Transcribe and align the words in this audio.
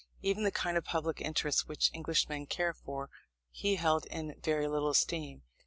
Even 0.23 0.43
the 0.43 0.49
kind 0.51 0.77
of 0.77 0.83
public 0.83 1.21
interests 1.21 1.67
which 1.67 1.91
Englishmen 1.93 2.47
care 2.47 2.73
for, 2.73 3.11
he 3.51 3.75
held 3.75 4.07
in 4.07 4.33
very 4.43 4.67
little 4.67 4.89
esteem. 4.89 5.43